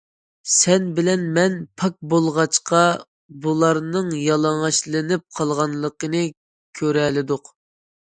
[0.51, 2.81] سەن بىلەن مەن پاك بولغاچقا
[3.45, 6.27] بۇلارنىڭ يالىڭاچلىنىپ قالغانلىقىنى
[6.83, 7.59] كۆرەلىدۇق.